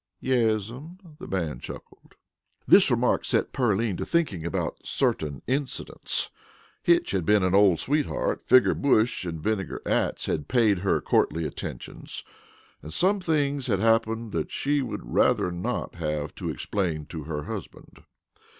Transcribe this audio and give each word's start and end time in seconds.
"Yes'm," 0.19 0.97
the 1.19 1.27
man 1.27 1.59
chuckled. 1.59 2.15
This 2.67 2.89
remark 2.89 3.23
set 3.23 3.53
Pearline 3.53 3.97
to 3.97 4.03
thinking 4.03 4.43
about 4.43 4.81
certain 4.83 5.43
incidents. 5.45 6.31
Hitch 6.81 7.11
had 7.11 7.23
been 7.23 7.43
an 7.43 7.53
old 7.53 7.79
sweetheart, 7.79 8.41
Figger 8.41 8.73
Bush 8.73 9.25
and 9.25 9.39
Vinegar 9.39 9.79
Atts 9.85 10.25
had 10.25 10.47
paid 10.47 10.79
her 10.79 11.01
courtly 11.01 11.45
attentions, 11.45 12.23
and 12.81 12.91
some 12.91 13.19
things 13.19 13.67
had 13.67 13.77
happened 13.77 14.31
that 14.31 14.49
she 14.49 14.81
would 14.81 15.05
rather 15.07 15.51
not 15.51 15.93
have 15.93 16.33
to 16.33 16.49
explain 16.49 17.05
to 17.05 17.25
her 17.25 17.43
husband. 17.43 18.01